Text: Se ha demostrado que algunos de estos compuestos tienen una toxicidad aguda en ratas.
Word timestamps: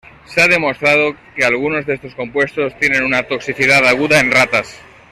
Se 0.25 0.41
ha 0.41 0.47
demostrado 0.47 1.15
que 1.35 1.45
algunos 1.45 1.85
de 1.85 1.93
estos 1.93 2.15
compuestos 2.15 2.73
tienen 2.79 3.03
una 3.03 3.21
toxicidad 3.21 3.85
aguda 3.85 4.19
en 4.19 4.31
ratas. 4.31 4.79